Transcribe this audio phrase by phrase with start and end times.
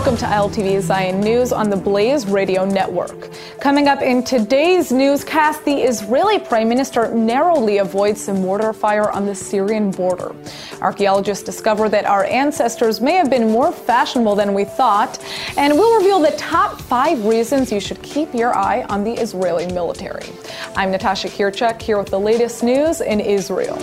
[0.00, 3.28] Welcome to ILTV Zion News on the Blaze Radio Network.
[3.60, 9.26] Coming up in today's newscast, the Israeli Prime Minister narrowly avoids a mortar fire on
[9.26, 10.34] the Syrian border.
[10.80, 15.22] Archaeologists discover that our ancestors may have been more fashionable than we thought,
[15.58, 19.66] and we'll reveal the top five reasons you should keep your eye on the Israeli
[19.66, 20.30] military.
[20.76, 23.76] I'm Natasha Kirchak here with the latest news in Israel.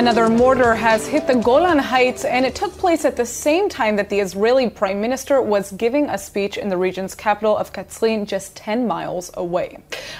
[0.00, 3.96] Another mortar has hit the Golan Heights, and it took place at the same time
[3.96, 8.26] that the Israeli prime minister was giving a speech in the region's capital of Katzrin,
[8.26, 9.76] just 10 miles away.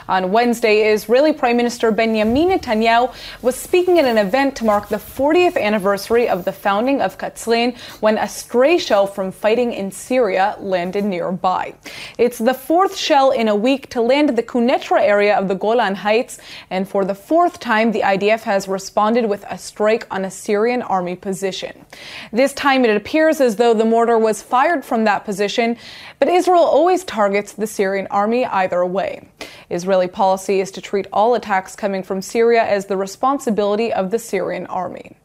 [0.06, 4.96] On Wednesday, Israeli Prime Minister Benjamin Netanyahu was speaking at an event to mark the
[4.96, 10.56] 40th anniversary of the founding of Katzrin when a stray shell from fighting in Syria
[10.60, 11.72] landed nearby.
[12.18, 15.94] It's the fourth shell in a week to land the Quneitra area of the Golan
[15.94, 16.38] Heights,
[16.68, 20.82] and for the fourth time, the IDF has responded with a strike on a Syrian
[20.82, 21.86] army position.
[22.32, 25.76] This time it appears as though the mortar was fired from that position,
[26.18, 29.28] but Israel always targets the Syrian army either way.
[29.70, 34.18] Israeli policy is to treat all attacks coming from Syria as the responsibility of the
[34.18, 35.16] Syrian army.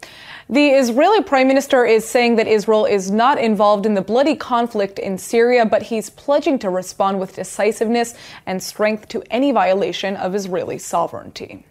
[0.47, 4.99] The Israeli prime minister is saying that Israel is not involved in the bloody conflict
[4.99, 8.13] in Syria, but he's pledging to respond with decisiveness
[8.45, 11.65] and strength to any violation of Israeli sovereignty.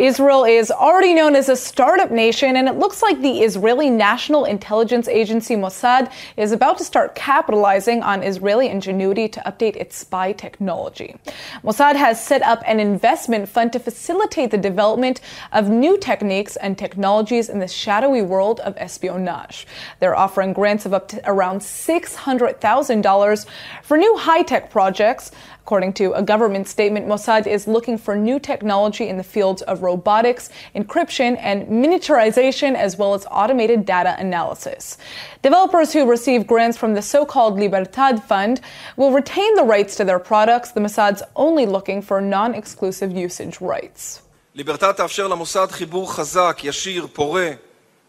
[0.00, 4.46] Israel is already known as a startup nation, and it looks like the Israeli National
[4.46, 10.32] Intelligence Agency Mossad is about to start capitalizing on Israeli ingenuity to update its spy
[10.32, 11.16] technology.
[11.62, 15.20] Mossad has set up an investment fund to facilitate the development
[15.52, 19.66] of new techniques and technologies in the shadowy world of espionage.
[19.98, 23.46] They're offering grants of up to around $600,000
[23.82, 25.30] for new high tech projects.
[25.61, 29.81] According to a government statement, Mossad is looking for new technology in the fields of
[29.81, 34.97] robotics, encryption, and miniaturization, as well as automated data analysis.
[35.41, 38.61] Developers who receive grants from the so called Libertad Fund
[38.95, 40.71] will retain the rights to their products.
[40.71, 44.21] The Mossad's only looking for non exclusive usage rights.
[44.55, 47.51] ליברטד תאפשר למוסד חיבור חזק, ישיר, פורה,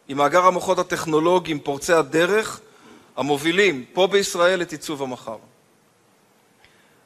[0.08, 2.60] עם מאגר המוחות הטכנולוגיים פורצי הדרך
[3.16, 5.36] המובילים פה בישראל את עיצוב המחר.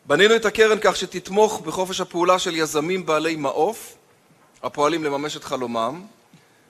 [0.08, 3.96] בנינו את הקרן כך שתתמוך בחופש הפעולה של יזמים בעלי מעוף,
[4.64, 6.02] הפועלים לממש את חלומם,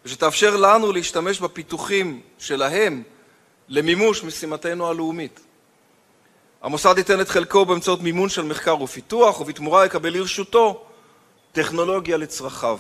[0.06, 3.04] ושתאפשר לנו להשתמש בפיתוחים שלהם
[3.68, 5.40] למימוש משימתנו הלאומית.
[6.62, 10.86] המוסד ייתן את חלקו באמצעות מימון של מחקר ופיתוח, ובתמורה יקבל לרשותו
[11.52, 12.80] טכנולוגיה לצרכיו.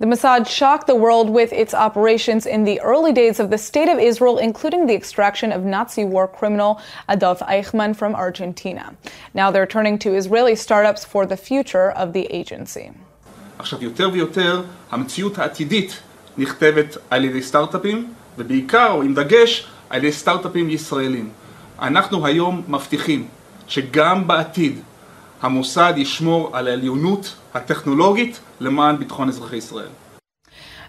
[0.00, 3.88] The Mossad shocked the world with its operations in the early days of the State
[3.88, 8.94] of Israel, including the extraction of Nazi war criminal Adolf Eichmann from Argentina.
[9.34, 12.92] Now they're turning to Israeli startups for the future of the agency.
[13.58, 16.00] עכשיו יותר ויותר המציאות העתידית
[16.38, 21.30] נכתבת על ידי סטארט-אפים ובעיקר, או עם דגש, על ידי סטארט-אפים ישראלים.
[21.82, 23.28] אנחנו היום מבטיחים
[23.68, 24.80] שגם בעתיד
[25.43, 29.87] המוסד ישמור על העליונות הטכנולוגית למען ביטחון אזרחי ישראל.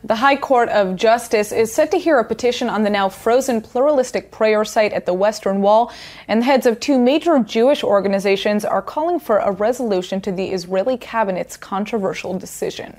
[0.06, 3.62] The High Court of Justice is set to hear a petition on the now frozen
[3.62, 5.90] pluralistic prayer site at the Western Wall,
[6.28, 10.52] and the heads of two major Jewish organizations are calling for a resolution to the
[10.52, 12.98] Israeli cabinet's controversial decision.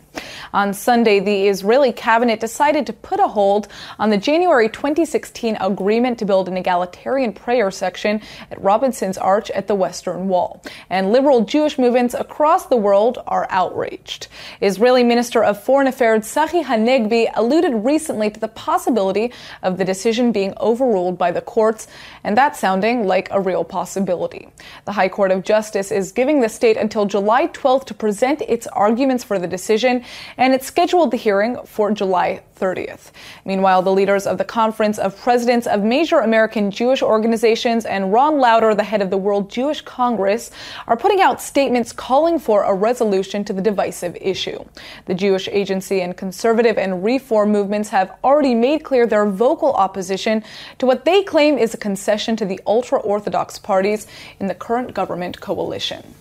[0.51, 3.67] On Sunday, the Israeli cabinet decided to put a hold
[3.99, 9.67] on the January 2016 agreement to build an egalitarian prayer section at Robinson's Arch at
[9.67, 10.63] the Western Wall.
[10.89, 14.27] And liberal Jewish movements across the world are outraged.
[14.59, 19.33] Israeli Minister of Foreign Affairs Tzachi Hanegbi Hanegbi alluded recently to the possibility
[19.63, 21.88] of the decision being overruled by the courts,
[22.23, 24.47] and that sounding like a real possibility.
[24.85, 28.67] The High Court of Justice is giving the state until July 12th to present its
[28.67, 30.03] arguments for the decision,
[30.38, 33.11] and it scheduled the hearing for July 30th.
[33.43, 38.39] Meanwhile, the leaders of the Conference of Presidents of Major American Jewish Organizations and Ron
[38.39, 40.51] Lauder, the head of the World Jewish Congress,
[40.88, 44.63] are putting out statements calling for a resolution to the divisive issue.
[45.05, 50.43] The Jewish Agency and conservative and reform movements have already made clear their vocal opposition
[50.79, 54.08] to what they claim is a concession to the ultra Orthodox parties
[54.40, 56.16] in the current government coalition.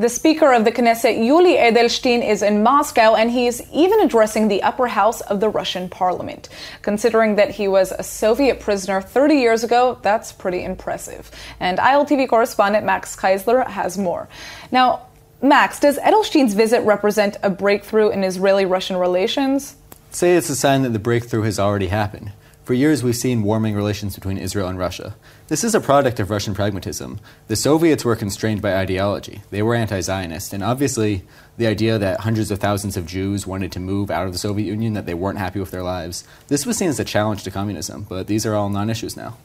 [0.00, 4.48] The Speaker of the Knesset, Yuli Edelstein, is in Moscow and he is even addressing
[4.48, 6.48] the upper house of the Russian parliament.
[6.80, 11.30] Considering that he was a Soviet prisoner 30 years ago, that's pretty impressive.
[11.60, 14.26] And ILTV correspondent Max Keisler has more.
[14.72, 15.02] Now,
[15.42, 19.76] Max, does Edelstein's visit represent a breakthrough in Israeli Russian relations?
[20.12, 22.32] Say it's a sign that the breakthrough has already happened.
[22.70, 25.16] For years, we've seen warming relations between Israel and Russia.
[25.48, 27.18] This is a product of Russian pragmatism.
[27.48, 29.42] The Soviets were constrained by ideology.
[29.50, 30.52] They were anti Zionist.
[30.52, 31.24] And obviously,
[31.56, 34.66] the idea that hundreds of thousands of Jews wanted to move out of the Soviet
[34.66, 37.50] Union, that they weren't happy with their lives, this was seen as a challenge to
[37.50, 38.06] communism.
[38.08, 39.36] But these are all non issues now.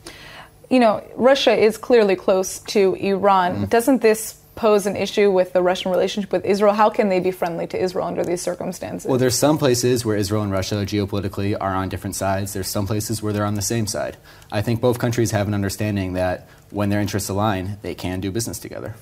[0.70, 3.66] You know, Russia is clearly close to Iran.
[3.66, 3.70] Mm.
[3.72, 6.74] Doesn't this pose an issue with the Russian relationship with Israel?
[6.74, 9.08] How can they be friendly to Israel under these circumstances?
[9.08, 12.54] Well, there's some places where Israel and Russia geopolitically are on different sides.
[12.54, 14.18] There's some places where they're on the same side.
[14.52, 18.32] I think both countries have an understanding that when their interests align, they can do
[18.32, 18.96] business together.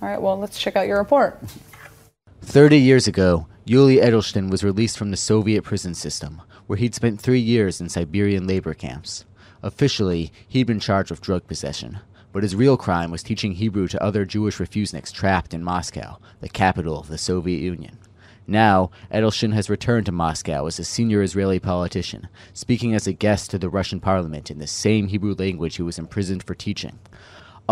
[0.00, 1.38] All right, well, let's check out your report.
[2.42, 7.20] 30 years ago, Yuli Edelstein was released from the Soviet prison system, where he'd spent
[7.20, 9.24] three years in Siberian labor camps.
[9.62, 12.00] Officially, he'd been charged with drug possession
[12.32, 16.48] but his real crime was teaching Hebrew to other Jewish refuseniks trapped in Moscow, the
[16.48, 17.98] capital of the Soviet Union.
[18.46, 23.50] Now, Edelstein has returned to Moscow as a senior Israeli politician, speaking as a guest
[23.50, 26.98] to the Russian parliament in the same Hebrew language he was imprisoned for teaching.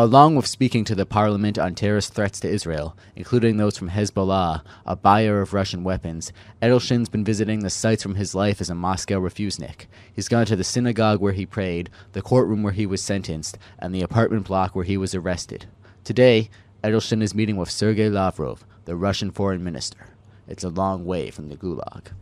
[0.00, 4.62] Along with speaking to the parliament on terrorist threats to Israel, including those from Hezbollah,
[4.86, 8.76] a buyer of Russian weapons, Edelstein's been visiting the sites from his life as a
[8.76, 9.86] Moscow refusenik.
[10.14, 13.92] He's gone to the synagogue where he prayed, the courtroom where he was sentenced, and
[13.92, 15.66] the apartment block where he was arrested.
[16.04, 16.48] Today,
[16.84, 20.10] Edelstein is meeting with Sergei Lavrov, the Russian foreign minister.
[20.46, 22.12] It's a long way from the Gulag.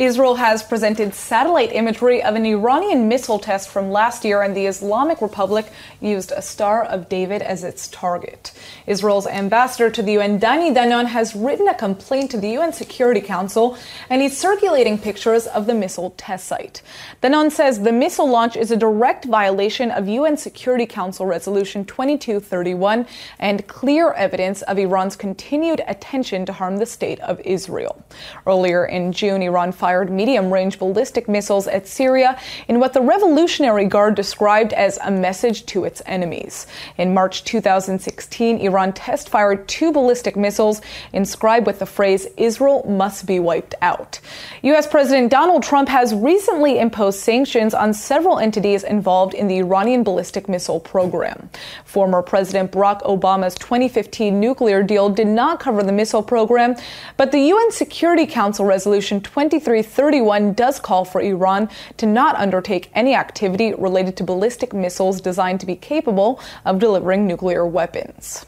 [0.00, 4.64] Israel has presented satellite imagery of an Iranian missile test from last year, and the
[4.64, 5.66] Islamic Republic
[6.00, 8.50] used a Star of David as its target.
[8.86, 13.20] Israel's ambassador to the UN, Dani Danon, has written a complaint to the UN Security
[13.20, 13.76] Council,
[14.08, 16.80] and he's circulating pictures of the missile test site.
[17.22, 23.06] Danon says the missile launch is a direct violation of UN Security Council Resolution 2231
[23.38, 28.02] and clear evidence of Iran's continued attention to harm the state of Israel.
[28.46, 32.38] Earlier in June, Iran fired fired medium range ballistic missiles at Syria
[32.68, 36.68] in what the Revolutionary Guard described as a message to its enemies.
[36.96, 40.80] In March 2016, Iran test fired two ballistic missiles
[41.12, 44.20] inscribed with the phrase, Israel must be wiped out.
[44.62, 44.86] U.S.
[44.86, 50.48] President Donald Trump has recently imposed sanctions on several entities involved in the Iranian ballistic
[50.48, 51.50] missile program.
[51.84, 56.76] Former President Barack Obama's 2015 nuclear deal did not cover the missile program,
[57.16, 62.90] but the UN Security Council Resolution 23 31 does call for Iran to not undertake
[62.94, 68.46] any activity related to ballistic missiles designed to be capable of delivering nuclear weapons.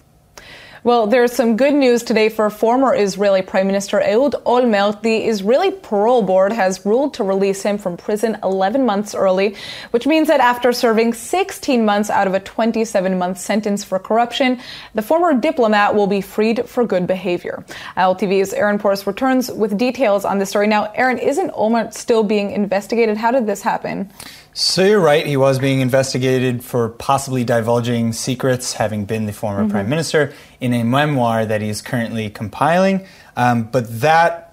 [0.85, 5.01] Well, there's some good news today for former Israeli Prime Minister Ehud Olmert.
[5.03, 9.55] The Israeli parole board has ruled to release him from prison 11 months early,
[9.93, 14.59] which means that after serving 16 months out of a 27 month sentence for corruption,
[14.93, 17.65] the former diplomat will be freed for good behavior.
[17.97, 20.67] ILTV's Aaron Porras returns with details on this story.
[20.67, 23.17] Now, Aaron, isn't Olmert still being investigated?
[23.17, 24.11] How did this happen?
[24.55, 25.27] So you're right.
[25.27, 29.71] He was being investigated for possibly divulging secrets, having been the former mm-hmm.
[29.71, 33.07] prime minister, in a memoir that he is currently compiling.
[33.37, 34.49] Um, but that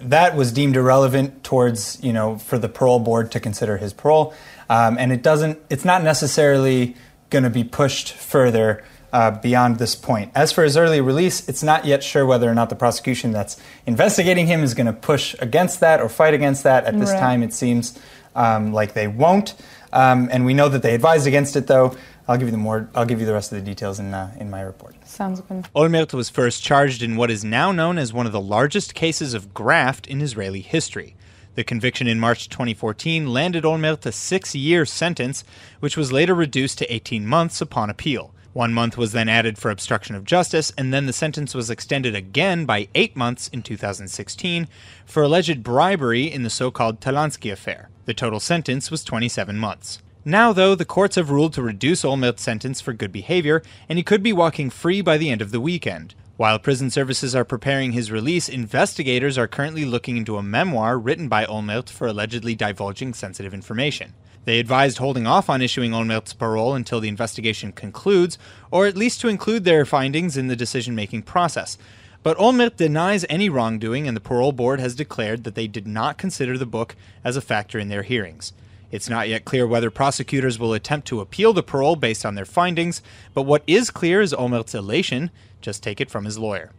[0.00, 4.32] that was deemed irrelevant towards you know for the parole board to consider his parole,
[4.68, 5.58] um, and it doesn't.
[5.68, 6.96] It's not necessarily
[7.30, 8.84] going to be pushed further.
[9.12, 10.30] Uh, beyond this point.
[10.36, 13.60] As for his early release, it's not yet sure whether or not the prosecution that's
[13.84, 16.84] investigating him is going to push against that or fight against that.
[16.84, 17.18] At this right.
[17.18, 17.98] time, it seems
[18.34, 19.54] um, like they won't.
[19.92, 21.96] Um, and we know that they advised against it, though.
[22.28, 22.88] I'll give you the more.
[22.94, 24.94] I'll give you the rest of the details in uh, in my report.
[25.04, 25.66] Sounds good.
[25.74, 29.34] Olmert was first charged in what is now known as one of the largest cases
[29.34, 31.16] of graft in Israeli history.
[31.56, 35.42] The conviction in March 2014 landed Olmert a six-year sentence,
[35.80, 38.32] which was later reduced to 18 months upon appeal.
[38.52, 42.16] One month was then added for obstruction of justice, and then the sentence was extended
[42.16, 44.66] again by eight months in 2016
[45.06, 47.90] for alleged bribery in the so called Talansky affair.
[48.06, 50.02] The total sentence was 27 months.
[50.24, 54.02] Now, though, the courts have ruled to reduce Olmert's sentence for good behavior, and he
[54.02, 56.16] could be walking free by the end of the weekend.
[56.36, 61.28] While prison services are preparing his release, investigators are currently looking into a memoir written
[61.28, 64.14] by Olmert for allegedly divulging sensitive information.
[64.45, 68.37] They advised holding off on issuing Olmert's parole until the investigation concludes,
[68.69, 71.77] or at least to include their findings in the decision making process.
[72.21, 76.17] But Olmert denies any wrongdoing, and the parole board has declared that they did not
[76.17, 78.53] consider the book as a factor in their hearings.
[78.91, 82.45] It's not yet clear whether prosecutors will attempt to appeal the parole based on their
[82.45, 83.01] findings,
[83.33, 85.31] but what is clear is Olmert's elation.
[85.59, 86.71] Just take it from his lawyer.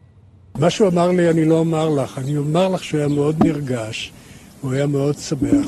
[0.59, 4.13] מה שהוא אמר לי אני לא אומר לך, אני אומר לך שהוא היה מאוד נרגש,
[4.61, 5.67] הוא היה מאוד שמח,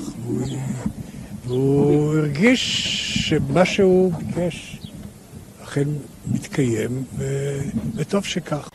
[1.48, 2.62] והוא הרגיש
[3.30, 4.78] שמה שהוא ביקש
[5.64, 5.88] אכן
[6.32, 7.04] מתקיים,
[7.96, 8.70] וטוב שכך.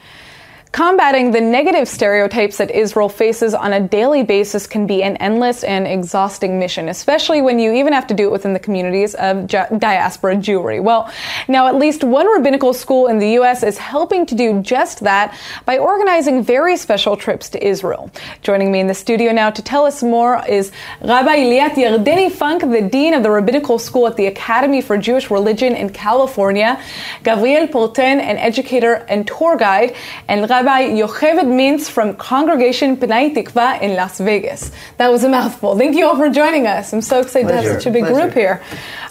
[0.70, 5.64] Combating the negative stereotypes that Israel faces on a daily basis can be an endless
[5.64, 9.46] and exhausting mission, especially when you even have to do it within the communities of
[9.46, 10.82] diaspora Jewry.
[10.82, 11.10] Well,
[11.48, 13.62] now at least one rabbinical school in the U.S.
[13.62, 15.34] is helping to do just that
[15.64, 18.10] by organizing very special trips to Israel.
[18.42, 20.70] Joining me in the studio now to tell us more is
[21.00, 25.30] Rabbi Liat Yardeni Funk, the Dean of the Rabbinical School at the Academy for Jewish
[25.30, 26.78] Religion in California,
[27.24, 29.96] Gabriel Porten, an educator and tour guide,
[30.28, 34.70] and Rabbi Yocheved Mintz from Congregation Pnai Tikva in Las Vegas.
[34.96, 35.76] That was a mouthful.
[35.76, 36.92] Thank you all for joining us.
[36.92, 37.62] I'm so excited Pleasure.
[37.62, 38.22] to have such a big Pleasure.
[38.22, 38.62] group here.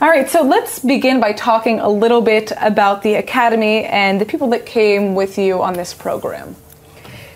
[0.01, 4.25] All right, so let's begin by talking a little bit about the Academy and the
[4.25, 6.55] people that came with you on this program.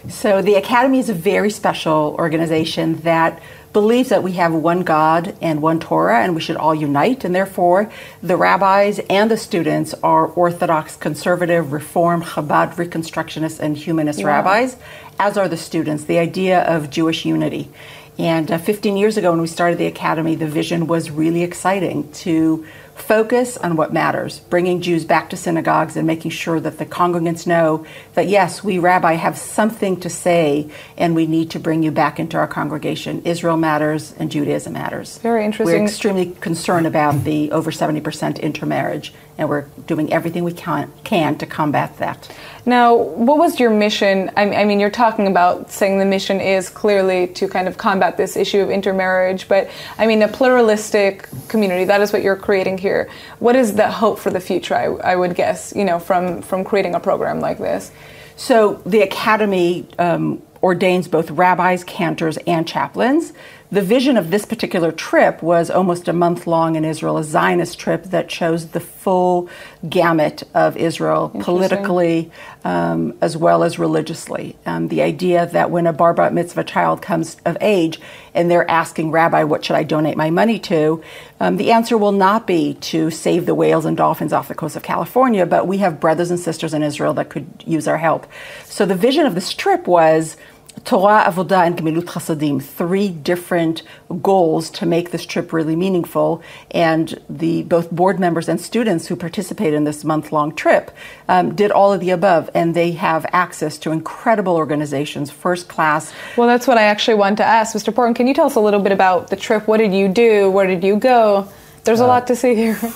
[0.09, 3.41] So, the Academy is a very special organization that
[3.73, 7.23] believes that we have one God and one Torah and we should all unite.
[7.23, 14.23] And therefore, the rabbis and the students are Orthodox, conservative, Reform, Chabad, Reconstructionist, and Humanist
[14.23, 14.77] rabbis,
[15.19, 16.03] as are the students.
[16.03, 17.69] The idea of Jewish unity.
[18.17, 22.11] And uh, 15 years ago, when we started the academy, the vision was really exciting
[22.13, 26.85] to focus on what matters, bringing Jews back to synagogues and making sure that the
[26.85, 31.83] congregants know that yes, we rabbi have something to say and we need to bring
[31.83, 33.21] you back into our congregation.
[33.23, 35.17] Israel matters and Judaism matters.
[35.19, 35.77] Very interesting.
[35.77, 41.35] We're extremely concerned about the over 70% intermarriage and we're doing everything we can, can
[41.39, 42.31] to combat that.
[42.63, 44.29] Now, what was your mission?
[44.37, 48.37] I mean, you're talking about saying the mission is clearly to kind of combat this
[48.37, 49.67] issue of intermarriage, but
[49.97, 53.09] I mean, a pluralistic community, that is what you're creating here.
[53.39, 56.63] What is the hope for the future, I, I would guess, you know, from, from
[56.63, 57.91] creating a program like this?
[58.35, 63.33] So the Academy um, ordains both rabbis, cantors, and chaplains
[63.71, 67.79] the vision of this particular trip was almost a month long in Israel, a Zionist
[67.79, 69.49] trip that shows the full
[69.87, 72.29] gamut of Israel, politically
[72.65, 74.57] um, as well as religiously.
[74.65, 78.01] Um, the idea that when a bar mitzvah child comes of age
[78.33, 81.01] and they're asking, Rabbi, what should I donate my money to?
[81.39, 84.75] Um, the answer will not be to save the whales and dolphins off the coast
[84.75, 88.27] of California, but we have brothers and sisters in Israel that could use our help.
[88.65, 90.35] So the vision of this trip was
[90.83, 93.83] Torah, Avodah, and Gemilut Chasadim, three different
[94.21, 96.41] goals to make this trip really meaningful.
[96.71, 100.91] And the both board members and students who participated in this month-long trip
[101.27, 106.13] um, did all of the above, and they have access to incredible organizations, first class.
[106.37, 107.93] Well, that's what I actually wanted to ask, Mr.
[107.93, 108.15] Porten.
[108.15, 109.67] Can you tell us a little bit about the trip?
[109.67, 110.49] What did you do?
[110.49, 111.47] Where did you go?
[111.83, 112.79] There's a uh, lot to see here.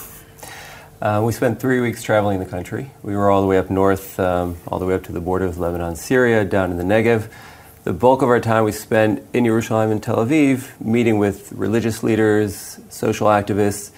[1.01, 2.89] Uh, we spent three weeks traveling the country.
[3.03, 5.45] We were all the way up north, um, all the way up to the border
[5.45, 7.29] with Lebanon, Syria, down in the Negev
[7.85, 12.01] the bulk of our time we spent in Yerushalayim and Tel Aviv meeting with religious
[12.01, 13.91] leaders, social activists.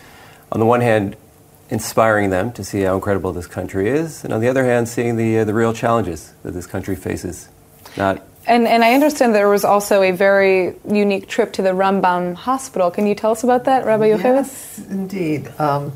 [0.52, 1.16] On the one hand,
[1.70, 5.16] inspiring them to see how incredible this country is, and on the other hand, seeing
[5.16, 7.48] the, uh, the real challenges that this country faces.
[7.96, 12.34] Not and, and I understand there was also a very unique trip to the Rambam
[12.34, 12.90] Hospital.
[12.92, 14.24] Can you tell us about that, Rabbi Yocheved?
[14.24, 15.52] Yes, indeed.
[15.60, 15.92] Um,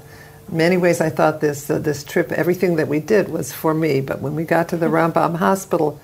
[0.49, 4.01] many ways, I thought this uh, this trip, everything that we did was for me.
[4.01, 5.97] But when we got to the Rambam Hospital,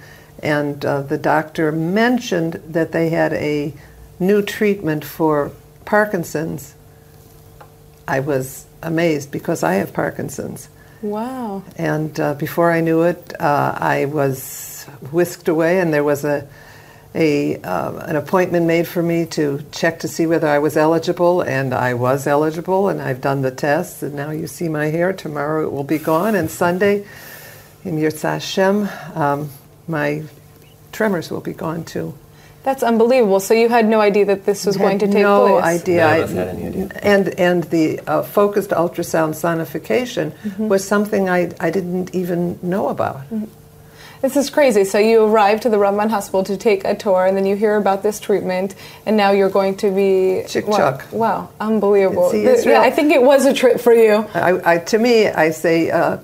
[0.43, 3.73] and uh, the doctor mentioned that they had a
[4.19, 5.51] new treatment for
[5.85, 6.75] Parkinson's.
[8.07, 10.69] I was amazed because I have Parkinson's.
[11.01, 11.63] Wow.
[11.77, 16.47] And uh, before I knew it, uh, I was whisked away, and there was a,
[17.13, 21.41] a uh, an appointment made for me to check to see whether I was eligible,
[21.41, 25.13] and I was eligible, and I've done the tests, and now you see my hair.
[25.13, 27.05] Tomorrow it will be gone, and Sunday,
[27.83, 29.49] in Yirtzeh Hashem, um,
[29.87, 30.23] my
[30.91, 32.13] tremors will be gone too.
[32.63, 33.39] That's unbelievable.
[33.39, 35.81] So you had no idea that this was going to take no place.
[35.81, 36.05] Idea.
[36.05, 36.35] I, idea.
[36.35, 36.99] Had any idea.
[37.01, 40.67] And and the uh, focused ultrasound sonication mm-hmm.
[40.67, 43.17] was something I I didn't even know about.
[43.29, 43.45] Mm-hmm.
[44.21, 44.83] This is crazy.
[44.83, 47.77] So you arrive to the Rambam Hospital to take a tour, and then you hear
[47.77, 48.75] about this treatment,
[49.05, 52.31] and now you're going to be chick wow, wow, unbelievable.
[52.31, 54.27] See, yeah, I think it was a trip for you.
[54.33, 55.91] I, I, to me, I say.
[55.91, 56.17] Uh,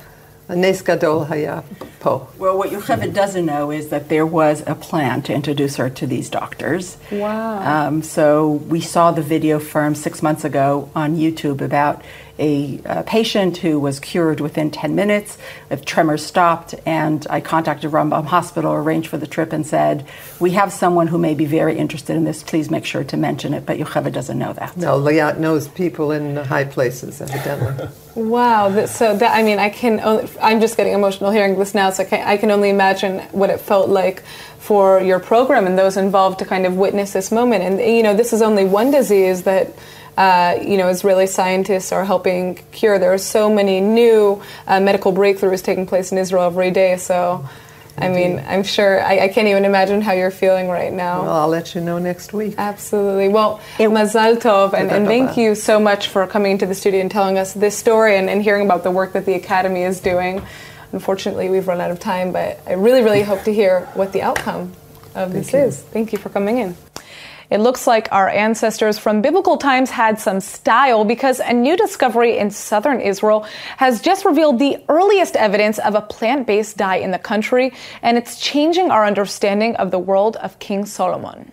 [0.49, 1.63] Nes Gadol Haya
[1.99, 2.27] Po.
[2.37, 6.05] Well, what Yocheved doesn't know is that there was a plan to introduce her to
[6.05, 6.97] these doctors.
[7.11, 7.87] Wow.
[7.87, 12.03] Um, so we saw the video from six months ago on YouTube about
[12.37, 15.37] a, a, patient who was cured within 10 minutes.
[15.69, 20.05] The tremors stopped, and I contacted Rambam Hospital, arranged for the trip, and said,
[20.39, 22.43] We have someone who may be very interested in this.
[22.43, 23.65] Please make sure to mention it.
[23.65, 24.75] But Yocheved doesn't know that.
[24.75, 27.87] No, Liat knows people in high places, evidently.
[28.15, 28.85] wow.
[28.85, 32.03] So, that, I mean, I can, only, I'm just getting emotional hearing this now, so
[32.03, 34.23] I can, I can only imagine what it felt like
[34.59, 37.63] for your program and those involved to kind of witness this moment.
[37.63, 39.73] And, you know, this is only one disease that
[40.17, 42.99] uh, you know, Israeli scientists are helping cure.
[42.99, 46.97] There are so many new uh, medical breakthroughs taking place in Israel every day.
[46.97, 47.47] So
[47.97, 51.21] I mean, I'm sure, I, I, can't even imagine how you're feeling right now.
[51.21, 52.55] Well, I'll let you know next week.
[52.57, 53.29] Absolutely.
[53.29, 57.11] Well, Mazal Tov, and, and thank you so much for coming into the studio and
[57.11, 60.41] telling us this story and, and hearing about the work that the Academy is doing.
[60.91, 64.23] Unfortunately, we've run out of time, but I really, really hope to hear what the
[64.23, 64.73] outcome
[65.15, 65.59] of thank this you.
[65.59, 65.81] is.
[65.81, 66.75] Thank you for coming in.
[67.49, 72.37] It looks like our ancestors from biblical times had some style because a new discovery
[72.37, 73.45] in southern Israel
[73.77, 78.17] has just revealed the earliest evidence of a plant based diet in the country, and
[78.17, 81.51] it's changing our understanding of the world of King Solomon.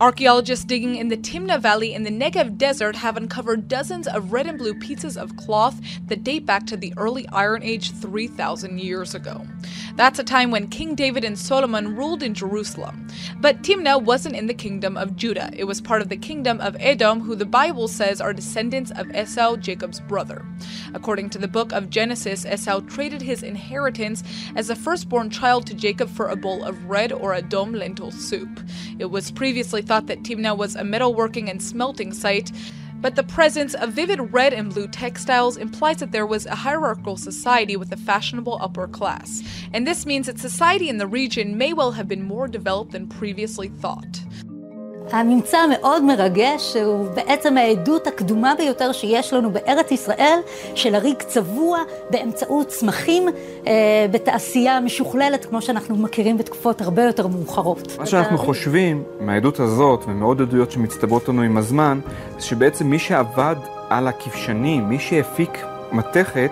[0.00, 4.48] Archaeologists digging in the Timna Valley in the Negev Desert have uncovered dozens of red
[4.48, 9.14] and blue pieces of cloth that date back to the early Iron Age 3,000 years
[9.14, 9.46] ago.
[9.94, 13.06] That's a time when King David and Solomon ruled in Jerusalem.
[13.38, 16.76] But Timna wasn't in the kingdom of Judah, it was part of the kingdom of
[16.80, 20.44] Edom, who the Bible says are descendants of Esau, Jacob's brother.
[20.92, 24.24] According to the book of Genesis, Esau traded his inheritance
[24.56, 28.60] as a firstborn child to Jacob for a bowl of red or Adom lentil soup.
[28.98, 32.50] It was previously thought that Timna was a metalworking and smelting site,
[33.00, 37.18] but the presence of vivid red and blue textiles implies that there was a hierarchical
[37.18, 39.42] society with a fashionable upper class.
[39.74, 43.06] And this means that society in the region may well have been more developed than
[43.06, 44.22] previously thought.
[45.10, 50.38] הממצא המאוד מרגש הוא בעצם העדות הקדומה ביותר שיש לנו בארץ ישראל
[50.74, 51.78] של הריג צבוע
[52.10, 53.28] באמצעות צמחים
[53.66, 53.72] אה,
[54.10, 57.96] בתעשייה משוכללת כמו שאנחנו מכירים בתקופות הרבה יותר מאוחרות.
[57.98, 62.00] מה שאנחנו חושבים מהעדות הזאת ומעוד עדויות שמצטברות לנו עם הזמן
[62.38, 63.56] זה שבעצם מי שעבד
[63.90, 66.50] על הכבשנים, מי שהפיק מתכת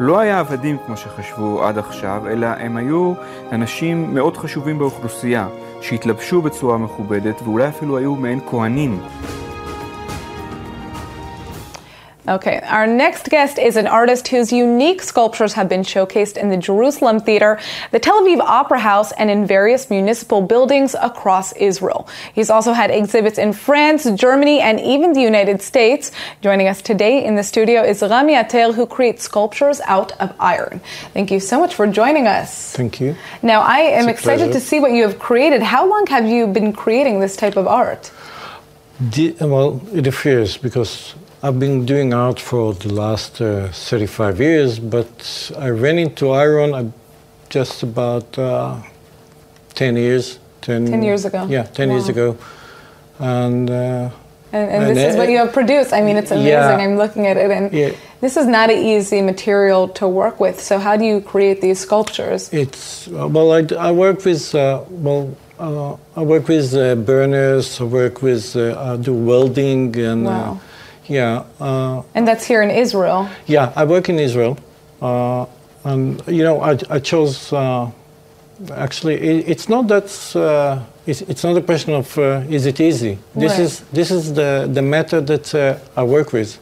[0.00, 3.12] לא היה עבדים כמו שחשבו עד עכשיו, אלא הם היו
[3.52, 5.48] אנשים מאוד חשובים באוכלוסייה.
[5.82, 9.00] שהתלבשו בצורה מכובדת ואולי אפילו היו מעין כהנים.
[12.28, 16.56] Okay, our next guest is an artist whose unique sculptures have been showcased in the
[16.56, 17.58] Jerusalem Theater,
[17.90, 22.06] the Tel Aviv Opera House, and in various municipal buildings across Israel.
[22.32, 26.12] He's also had exhibits in France, Germany, and even the United States.
[26.42, 30.80] Joining us today in the studio is Rami Atel, who creates sculptures out of iron.
[31.14, 32.72] Thank you so much for joining us.
[32.72, 33.16] Thank you.
[33.42, 34.52] Now, I am excited pleasure.
[34.52, 35.60] to see what you have created.
[35.60, 38.12] How long have you been creating this type of art?
[39.00, 44.78] The, well, it appears because I've been doing art for the last uh, 35 years,
[44.78, 46.92] but I ran into iron uh,
[47.48, 48.80] just about uh,
[49.74, 50.38] 10 years.
[50.60, 51.46] 10, 10, years ago.
[51.50, 51.94] Yeah, 10 wow.
[51.96, 52.38] years ago.
[53.18, 53.72] And, uh,
[54.52, 55.92] and, and, and, this is what you have produced.
[55.92, 56.48] I mean, it's amazing.
[56.48, 57.90] Yeah, I'm looking at it, and yeah.
[58.20, 60.60] this is not an easy material to work with.
[60.60, 62.52] So, how do you create these sculptures?
[62.52, 66.72] It's well, I, I work with uh, well, uh, I work with
[67.06, 67.80] burners.
[67.80, 70.26] I work with I do welding and.
[70.26, 70.60] Wow
[71.12, 71.44] yeah.
[71.60, 73.28] Uh, and that's here in Israel?
[73.46, 74.58] Yeah, I work in Israel.
[75.00, 75.46] Uh,
[75.84, 77.90] and, you know, I, I chose, uh,
[78.72, 82.80] actually, it, it's not that, uh, it's, it's, not a question of uh, is it
[82.80, 83.18] easy.
[83.34, 83.60] This, right.
[83.60, 86.58] is, this is the, the method that uh, I work with.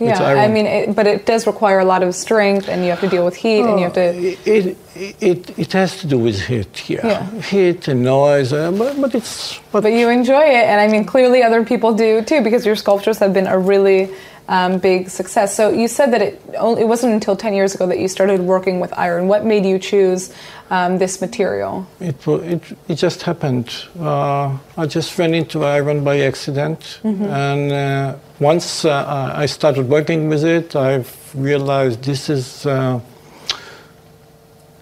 [0.00, 3.00] Yeah, I mean, it, but it does require a lot of strength, and you have
[3.00, 4.00] to deal with heat, and you have to.
[4.00, 4.76] It,
[5.20, 7.40] it, it has to do with heat, yeah, yeah.
[7.42, 9.58] heat and noise, uh, but, but it's.
[9.72, 12.76] But, but you enjoy it, and I mean, clearly other people do too, because your
[12.76, 14.10] sculptures have been a really
[14.48, 15.54] um, big success.
[15.54, 18.40] So you said that it only, it wasn't until ten years ago that you started
[18.40, 19.28] working with iron.
[19.28, 20.32] What made you choose
[20.70, 21.86] um, this material?
[22.00, 23.70] It, it, it just happened.
[24.00, 27.00] Uh, I just ran into iron by accident.
[27.04, 27.24] Mm-hmm.
[27.24, 32.66] And uh, once uh, I started working with it, I've realized this is.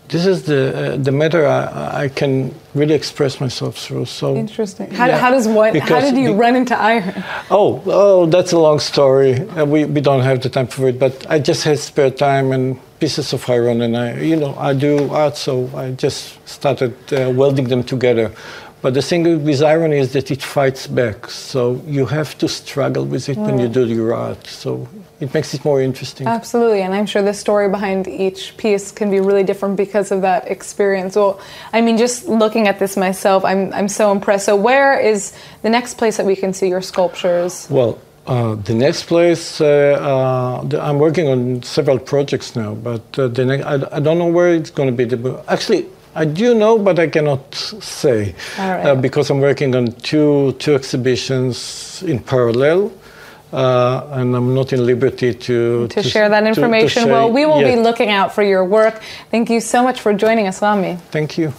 [0.08, 4.04] This is the uh, the matter I, I, can really express myself through.
[4.04, 4.90] So interesting.
[4.92, 5.76] How, yeah, how does what?
[5.76, 7.24] How did you run into iron?
[7.50, 9.34] Oh, oh, that's a long story.
[9.34, 10.98] Uh, we we don't have the time for it.
[10.98, 14.74] But I just had spare time and pieces of iron, and I, you know, I
[14.74, 18.30] do art, so I just started uh, welding them together.
[18.82, 23.04] But the thing with iron is that it fights back, so you have to struggle
[23.04, 24.46] with it when you do your art.
[24.46, 24.86] So
[25.18, 26.26] it makes it more interesting.
[26.26, 30.20] Absolutely, and I'm sure the story behind each piece can be really different because of
[30.22, 31.16] that experience.
[31.16, 31.40] Well,
[31.72, 34.44] I mean, just looking at this myself, I'm I'm so impressed.
[34.44, 37.66] So, where is the next place that we can see your sculptures?
[37.70, 43.18] Well, uh, the next place, uh, uh, the, I'm working on several projects now, but
[43.18, 45.04] uh, the ne- I, I, don't know where it's going to be.
[45.04, 45.86] The, actually,
[46.16, 52.02] I do know, but I cannot say uh, because I'm working on two two exhibitions
[52.02, 52.90] in parallel.
[53.52, 57.04] Uh, and I'm not in liberty to, to, to share that information.
[57.04, 59.00] To, to well, we will be looking out for your work.
[59.30, 60.96] Thank you so much for joining us, Lami.
[61.10, 61.54] Thank you.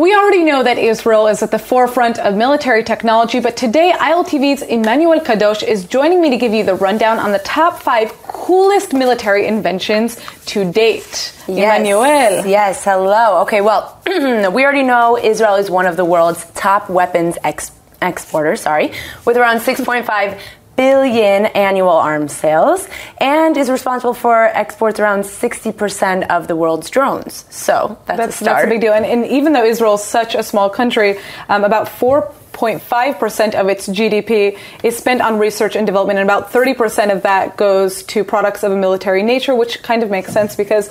[0.00, 4.62] We already know that Israel is at the forefront of military technology, but today ILTV's
[4.62, 8.94] Emmanuel Kadosh is joining me to give you the rundown on the top five coolest
[8.94, 11.34] military inventions to date.
[11.46, 11.48] Yes.
[11.48, 12.46] Emmanuel.
[12.46, 13.42] Yes, hello.
[13.42, 18.62] Okay, well, we already know Israel is one of the world's top weapons ex- exporters,
[18.62, 18.92] sorry,
[19.26, 20.40] with around 6.5
[20.80, 22.88] billion annual arms sales
[23.18, 27.44] and is responsible for exports around 60% of the world's drones.
[27.50, 28.56] So that's, That's, a start.
[28.56, 28.94] that's a big deal.
[28.94, 31.18] And, and even though Israel is such a small country,
[31.50, 37.12] um, about 4.5% of its GDP is spent on research and development, and about 30%
[37.14, 40.88] of that goes to products of a military nature, which kind of makes sense because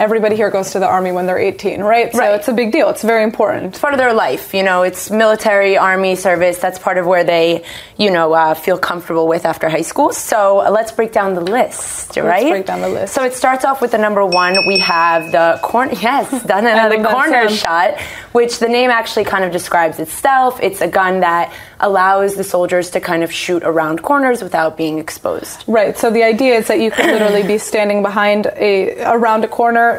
[0.00, 2.12] everybody here goes to the army when they're 18, right?
[2.12, 2.34] So Right.
[2.34, 2.88] it's a big deal.
[2.88, 3.66] It's very important.
[3.66, 4.82] It's part of their life, you know.
[4.82, 6.58] It's military, army service.
[6.58, 7.64] That's part of where they,
[7.96, 10.12] you know, uh, feel comfortable with after high school.
[10.12, 12.48] So uh, let's break down the list, right?
[12.50, 13.14] break down the list.
[13.14, 14.56] So it starts off with the number one.
[14.66, 15.92] We have the corner.
[16.02, 16.64] Yes, done
[17.02, 18.00] the corner shot,
[18.32, 20.58] which the name actually kind of describes itself.
[20.60, 24.98] It's a gun that allows the soldiers to kind of shoot around corners without being
[24.98, 25.64] exposed.
[25.66, 25.96] Right.
[25.98, 29.91] So the idea is that you could literally be standing behind a around a corner,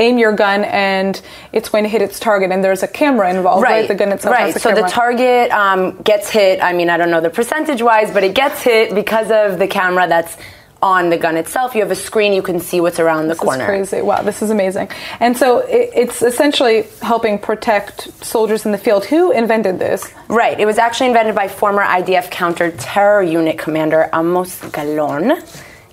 [0.00, 1.20] aim your gun, and
[1.52, 2.50] it's going to hit its target.
[2.50, 3.86] And there's a camera involved, right?
[3.86, 4.54] The gun itself right.
[4.54, 4.82] so camera.
[4.82, 6.62] the target um, gets hit.
[6.62, 9.68] I mean, I don't know the percentage wise, but it gets hit because of the
[9.68, 10.36] camera that's
[10.82, 11.74] on the gun itself.
[11.74, 13.64] You have a screen; you can see what's around the This corner.
[13.64, 14.02] is crazy.
[14.02, 14.88] Wow, this is amazing.
[15.20, 19.04] And so it, it's essentially helping protect soldiers in the field.
[19.04, 20.10] Who invented this?
[20.28, 20.58] Right.
[20.58, 25.42] It was actually invented by former IDF counter terror unit commander Amos Golan.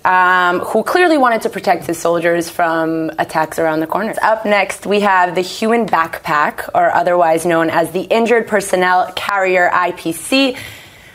[0.04, 4.16] Um, who clearly wanted to protect his soldiers from attacks around the corners.
[4.22, 9.68] Up next, we have the Human Backpack, or otherwise known as the Injured Personnel Carrier
[9.72, 10.56] IPC.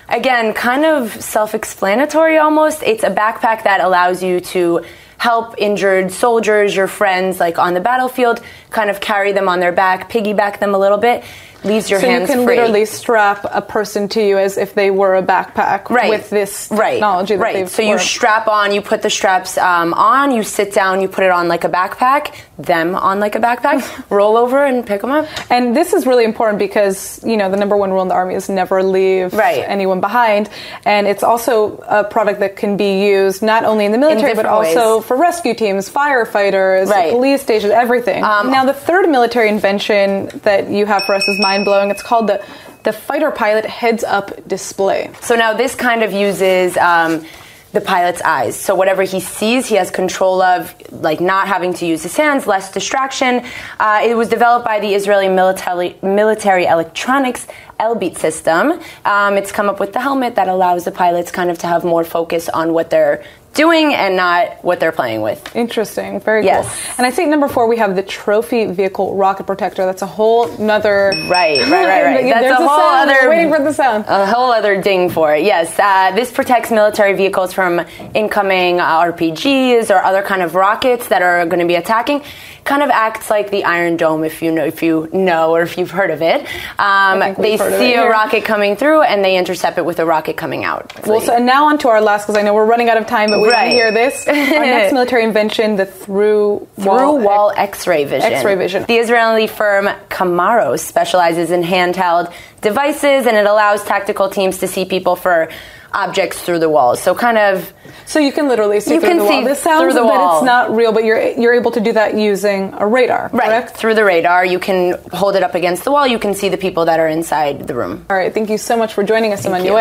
[0.10, 2.84] Again, kind of self explanatory almost.
[2.84, 4.84] It's a backpack that allows you to
[5.18, 9.72] help injured soldiers, your friends, like on the battlefield, kind of carry them on their
[9.72, 11.24] back, piggyback them a little bit,
[11.66, 12.56] leaves your so hands you can free.
[12.56, 16.10] literally strap a person to you as if they were a backpack Right.
[16.10, 16.94] with this right.
[16.94, 17.36] technology.
[17.36, 17.70] That right.
[17.70, 18.02] So you worked.
[18.04, 21.48] strap on, you put the straps um, on, you sit down, you put it on
[21.48, 25.28] like a backpack, them on like a backpack, roll over and pick them up.
[25.52, 28.36] And this is really important because, you know, the number one rule in the Army
[28.36, 29.64] is never leave Right.
[29.68, 30.50] anyone behind.
[30.86, 34.44] And it's also a product that can be used not only in the military, but
[34.44, 34.78] different ways.
[34.78, 37.12] also for rescue teams, firefighters, Right.
[37.12, 38.24] police stations, everything.
[38.24, 41.90] Um, now, the third military invention that you have for us is mind blowing.
[41.92, 42.44] It's called the,
[42.84, 45.12] the fighter pilot heads up display.
[45.22, 47.26] So now this kind of uses um,
[47.74, 48.56] the pilot's eyes.
[48.60, 52.48] So whatever he sees, he has control of, like not having to use his hands,
[52.48, 53.44] less distraction.
[53.80, 57.48] Uh, it was developed by the Israeli military, military electronics
[57.80, 58.80] Elbit system.
[59.06, 61.84] Um, it's come up with the helmet that allows the pilots kind of to have
[61.84, 65.56] more focus on what they're doing and not what they're playing with.
[65.56, 66.20] Interesting.
[66.20, 66.66] Very Yes.
[66.68, 66.94] cool.
[66.98, 69.86] And I think number four, we have the trophy vehicle rocket protector.
[69.86, 71.12] That's a whole nother.
[71.30, 72.24] Right, right, right, right.
[72.26, 73.10] That's There's a whole sound.
[73.10, 73.20] other.
[73.24, 74.06] We're waiting for the sound.
[74.08, 75.44] A whole other ding for it.
[75.44, 77.82] Yes, uh, this protects military vehicles from
[78.14, 82.24] incoming uh, RPGs or other kind of rockets that are going to be attacking.
[82.64, 85.78] Kind of acts like the Iron Dome, if you know, if you know, or if
[85.78, 86.48] you've heard of it.
[86.80, 89.84] Um, they we've heard of see it a rocket coming through and they intercept it
[89.86, 90.94] with a rocket coming out.
[91.06, 93.06] Well, so and now on to our last, because I know we're running out of
[93.06, 93.72] time, but we Right.
[93.72, 94.28] hear this.
[94.28, 98.32] Our next military invention, the through through wall X-ray vision.
[98.34, 98.86] X-ray vision.
[98.88, 104.86] The Israeli firm Camero specializes in handheld devices, and it allows tactical teams to see
[104.86, 105.50] people for
[105.96, 107.00] objects through the walls.
[107.02, 107.72] So kind of.
[108.06, 109.44] So you can literally see You through can the see wall.
[109.46, 110.38] This sounds through the that wall.
[110.40, 113.78] it's not real, but you're you're able to do that using a radar, Right, correct?
[113.78, 116.06] through the radar, you can hold it up against the wall.
[116.08, 118.06] You can see the people that are inside the room.
[118.10, 119.76] All right, thank you so much for joining us, Thank Emmanuel.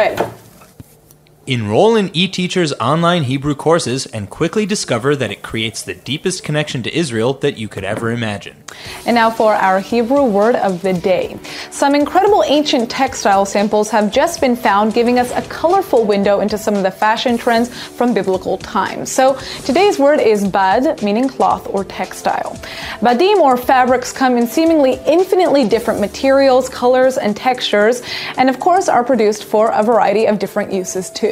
[1.44, 6.84] Enroll in eTeacher's online Hebrew courses and quickly discover that it creates the deepest connection
[6.84, 8.62] to Israel that you could ever imagine.
[9.06, 11.36] And now for our Hebrew word of the day.
[11.72, 16.56] Some incredible ancient textile samples have just been found, giving us a colorful window into
[16.56, 19.10] some of the fashion trends from biblical times.
[19.10, 22.56] So today's word is bad, meaning cloth or textile.
[23.00, 28.00] Badim or fabrics come in seemingly infinitely different materials, colors, and textures,
[28.36, 31.31] and of course are produced for a variety of different uses too.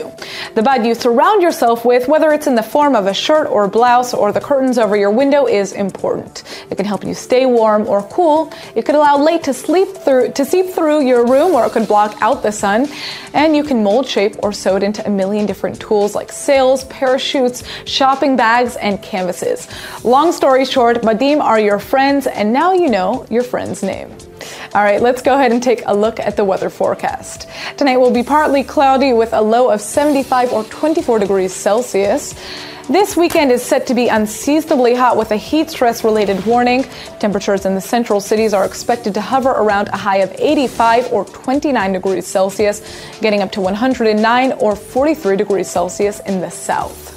[0.55, 3.69] The bad you surround yourself with, whether it's in the form of a shirt or
[3.69, 6.45] blouse or the curtains over your window, is important.
[6.71, 8.53] It can help you stay warm or cool.
[8.75, 11.89] It could allow light to sleep through to seep through your room, or it could
[11.89, 12.89] block out the sun.
[13.35, 16.85] And you can mold, shape, or sew it into a million different tools like sails,
[16.85, 19.69] parachutes, shopping bags, and canvases.
[20.05, 24.11] Long story short, Badim are your friends, and now you know your friend's name.
[24.73, 27.49] All right, let's go ahead and take a look at the weather forecast.
[27.77, 32.37] Tonight will be partly cloudy with a low of 75 or 24 degrees Celsius.
[32.89, 36.85] This weekend is set to be unseasonably hot with a heat stress related warning.
[37.19, 41.25] Temperatures in the central cities are expected to hover around a high of 85 or
[41.25, 42.81] 29 degrees Celsius,
[43.21, 47.10] getting up to 109 or 43 degrees Celsius in the south.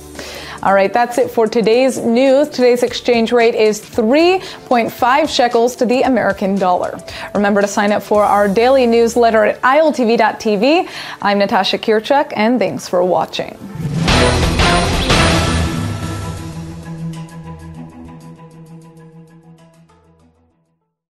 [0.63, 2.47] All right, that's it for today's news.
[2.47, 6.97] Today's exchange rate is 3.5 shekels to the American dollar.
[7.35, 10.89] Remember to sign up for our daily newsletter at iltv.tv.
[11.21, 13.57] I'm Natasha Kirchuk, and thanks for watching.